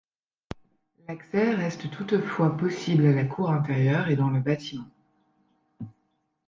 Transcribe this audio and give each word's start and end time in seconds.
L'accès 1.07 1.53
reste 1.53 1.91
toutefois 1.91 2.57
possible 2.57 3.05
à 3.05 3.11
la 3.13 3.23
cour 3.25 3.51
intérieure 3.51 4.07
et 4.09 4.15
dans 4.15 4.31
le 4.31 4.39
bâtiment. 4.39 4.89